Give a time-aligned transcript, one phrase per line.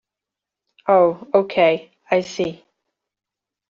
[0.87, 2.65] Oh okay, I see.